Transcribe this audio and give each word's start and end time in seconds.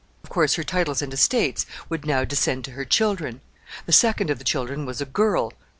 Of 0.23 0.31
course, 0.31 0.55
her 0.55 0.63
titles 0.63 1.03
and 1.03 1.13
estates 1.13 1.67
would 1.87 2.07
now 2.07 2.23
descend 2.23 2.65
to 2.65 2.71
her 2.71 2.85
children. 2.85 3.39
The 3.85 3.91
second 3.93 4.31
of 4.31 4.39
the 4.39 4.43
children 4.43 4.83
was 4.87 4.99
a 4.99 5.05
girl. 5.05 5.53